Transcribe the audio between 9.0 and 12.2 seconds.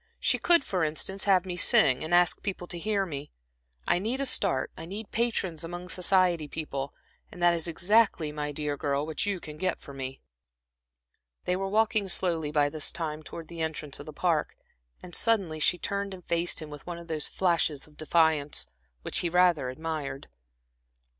what you can get me." They were walking